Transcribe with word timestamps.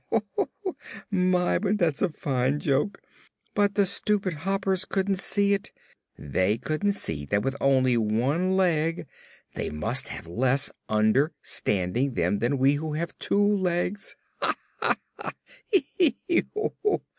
Hee, 0.01 0.07
hee, 0.09 0.19
hee! 0.23 0.23
Ho, 0.35 0.45
ho! 0.63 0.75
My, 1.11 1.59
but 1.59 1.77
that's 1.77 2.01
a 2.01 2.09
fine 2.09 2.57
joke. 2.59 2.99
And 3.55 3.71
the 3.75 3.85
stupid 3.85 4.33
Hoppers 4.33 4.83
couldn't 4.83 5.19
see 5.19 5.53
it! 5.53 5.69
They 6.17 6.57
couldn't 6.57 6.93
see 6.93 7.23
that 7.25 7.43
with 7.43 7.55
only 7.61 7.97
one 7.97 8.55
leg 8.57 9.05
they 9.53 9.69
must 9.69 10.07
have 10.07 10.25
less 10.25 10.71
under 10.89 11.33
standing 11.43 12.15
than 12.15 12.57
we 12.57 12.73
who 12.73 12.93
have 12.93 13.15
two 13.19 13.45
legs. 13.45 14.15
Ha, 14.39 14.55
ha, 14.79 14.95
ha! 15.19 15.33
Hee, 15.67 16.17
hee! 16.27 16.45